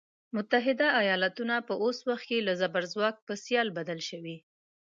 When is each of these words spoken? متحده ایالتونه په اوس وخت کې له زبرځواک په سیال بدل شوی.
متحده 0.35 0.87
ایالتونه 1.01 1.55
په 1.67 1.73
اوس 1.83 1.97
وخت 2.09 2.25
کې 2.29 2.37
له 2.47 2.53
زبرځواک 2.61 3.15
په 3.27 3.33
سیال 3.43 3.67
بدل 3.77 3.99
شوی. 4.09 4.37